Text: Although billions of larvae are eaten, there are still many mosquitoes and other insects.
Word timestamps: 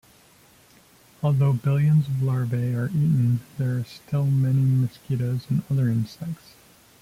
Although 1.21 1.53
billions 1.53 2.07
of 2.07 2.23
larvae 2.23 2.73
are 2.73 2.87
eaten, 2.89 3.41
there 3.59 3.77
are 3.77 3.83
still 3.85 4.25
many 4.25 4.61
mosquitoes 4.61 5.45
and 5.47 5.61
other 5.69 5.89
insects. 5.89 6.55